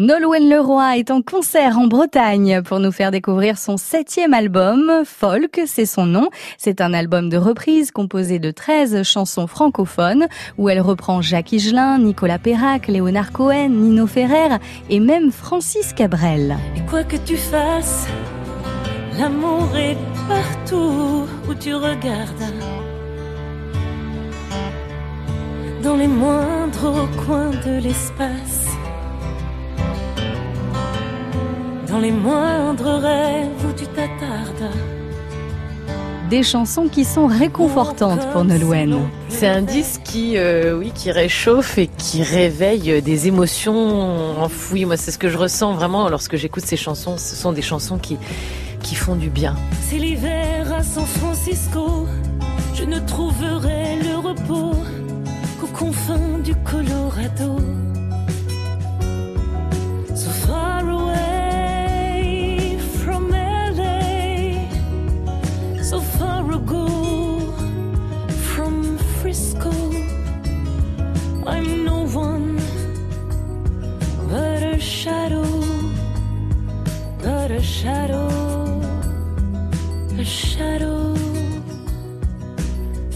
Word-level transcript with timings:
Nolwenn 0.00 0.48
Leroy 0.48 0.96
est 0.96 1.10
en 1.10 1.20
concert 1.20 1.78
en 1.78 1.86
Bretagne 1.86 2.62
pour 2.62 2.80
nous 2.80 2.90
faire 2.90 3.10
découvrir 3.10 3.58
son 3.58 3.76
septième 3.76 4.32
album, 4.32 5.02
Folk, 5.04 5.60
c'est 5.66 5.84
son 5.84 6.06
nom. 6.06 6.30
C'est 6.56 6.80
un 6.80 6.94
album 6.94 7.28
de 7.28 7.36
reprise 7.36 7.90
composé 7.90 8.38
de 8.38 8.50
13 8.50 9.02
chansons 9.02 9.46
francophones 9.46 10.26
où 10.56 10.70
elle 10.70 10.80
reprend 10.80 11.20
Jacques 11.20 11.52
Higelin, 11.52 11.98
Nicolas 11.98 12.38
Perrac, 12.38 12.88
Léonard 12.88 13.30
Cohen, 13.30 13.68
Nino 13.68 14.06
Ferrer 14.06 14.56
et 14.88 15.00
même 15.00 15.30
Francis 15.30 15.92
Cabrel. 15.92 16.56
Et 16.78 16.80
quoi 16.88 17.04
que 17.04 17.16
tu 17.18 17.36
fasses, 17.36 18.06
l'amour 19.18 19.68
est 19.76 19.98
partout 20.26 21.26
où 21.46 21.52
tu 21.60 21.74
regardes. 21.74 22.54
Dans 25.82 25.96
les 25.96 26.08
moindres 26.08 27.06
coins 27.26 27.50
de 27.50 27.82
l'espace 27.82 28.79
dans 31.90 31.98
les 31.98 32.12
moindres 32.12 33.00
rêves 33.00 33.48
où 33.68 33.72
tu 33.76 33.86
t'attardes. 33.86 34.70
Des 36.28 36.44
chansons 36.44 36.86
qui 36.86 37.04
sont 37.04 37.26
réconfortantes 37.26 38.30
pour 38.32 38.44
Nolwenn. 38.44 38.96
C'est 39.28 39.48
un 39.48 39.62
disque 39.62 40.02
qui, 40.04 40.36
euh, 40.36 40.78
oui, 40.78 40.92
qui 40.94 41.10
réchauffe 41.10 41.76
et 41.78 41.88
qui 41.88 42.22
réveille 42.22 43.02
des 43.02 43.26
émotions 43.26 44.40
enfouies. 44.40 44.84
Moi, 44.84 44.96
c'est 44.96 45.10
ce 45.10 45.18
que 45.18 45.28
je 45.28 45.36
ressens 45.36 45.74
vraiment 45.74 46.08
lorsque 46.08 46.36
j'écoute 46.36 46.64
ces 46.64 46.76
chansons. 46.76 47.16
Ce 47.16 47.34
sont 47.34 47.52
des 47.52 47.62
chansons 47.62 47.98
qui, 47.98 48.16
qui 48.82 48.94
font 48.94 49.16
du 49.16 49.28
bien. 49.28 49.56
C'est 49.88 49.98
l'hiver 49.98 50.72
à 50.72 50.84
San 50.84 51.04
Francisco. 51.04 52.06
Je 52.74 52.84
ne 52.84 53.00
trouverai 53.00 53.79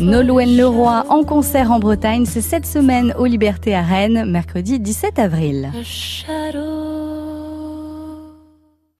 Nolwenn 0.00 0.56
Leroy 0.56 1.04
en 1.08 1.24
concert 1.24 1.70
en 1.70 1.78
Bretagne, 1.78 2.26
c'est 2.26 2.40
cette 2.40 2.66
semaine 2.66 3.14
aux 3.18 3.26
Libertés 3.26 3.74
à 3.74 3.82
Rennes, 3.82 4.24
mercredi 4.30 4.80
17 4.80 5.18
avril. 5.18 5.70
shadow. 5.84 6.93